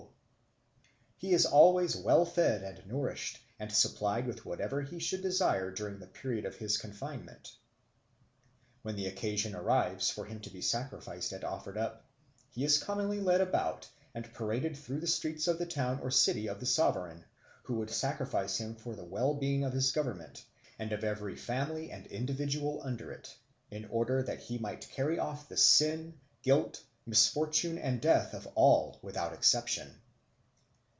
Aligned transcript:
_He 1.23 1.33
is 1.35 1.45
always 1.45 1.95
well 1.95 2.25
fed 2.25 2.63
and 2.63 2.83
nourished 2.87 3.39
and 3.59 3.71
supplied 3.71 4.25
with 4.25 4.43
whatever 4.43 4.81
he 4.81 4.97
should 4.97 5.21
desire 5.21 5.69
during 5.69 5.99
the 5.99 6.07
period 6.07 6.45
of 6.45 6.55
his 6.55 6.79
confinement. 6.79 7.55
When 8.81 8.95
the 8.95 9.05
occasion 9.05 9.53
arrives 9.53 10.09
for 10.09 10.25
him 10.25 10.39
to 10.39 10.49
be 10.49 10.63
sacrificed 10.63 11.31
and 11.31 11.43
offered 11.43 11.77
up, 11.77 12.09
he 12.49 12.63
is 12.63 12.79
commonly 12.81 13.19
led 13.19 13.39
about 13.39 13.87
and 14.15 14.33
paraded 14.33 14.75
through 14.75 14.99
the 14.99 15.05
streets 15.05 15.47
of 15.47 15.59
the 15.59 15.67
town 15.67 15.99
or 15.99 16.09
city 16.09 16.47
of 16.47 16.59
the 16.59 16.65
Sovereign 16.65 17.23
who 17.61 17.75
would 17.75 17.91
sacrifice 17.91 18.57
him 18.57 18.73
for 18.75 18.95
the 18.95 19.05
well 19.05 19.35
being 19.35 19.63
of 19.63 19.73
his 19.73 19.91
government 19.91 20.43
and 20.79 20.91
of 20.91 21.03
every 21.03 21.35
family 21.35 21.91
and 21.91 22.07
individual 22.07 22.81
under 22.83 23.11
it, 23.11 23.37
in 23.69 23.85
order 23.89 24.23
that 24.23 24.39
he 24.39 24.57
might 24.57 24.89
carry 24.89 25.19
off 25.19 25.47
the 25.47 25.55
sin, 25.57 26.19
guilt, 26.41 26.81
misfortune 27.05 27.77
and 27.77 28.01
death 28.01 28.33
of 28.33 28.47
all 28.55 28.97
without 29.03 29.33
exception. 29.33 30.01